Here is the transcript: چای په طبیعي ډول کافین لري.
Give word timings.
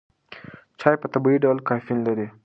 چای 0.79 0.95
په 1.01 1.07
طبیعي 1.13 1.37
ډول 1.43 1.57
کافین 1.69 1.99
لري. 2.07 2.27